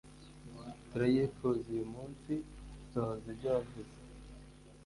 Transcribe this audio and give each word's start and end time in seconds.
Turayifuz’ 0.87 1.59
uy’ 1.73 1.81
umunsi, 1.87 2.33
Sohoz’ 2.89 3.23
ibyo 3.31 3.47
wavuze. 3.53 3.95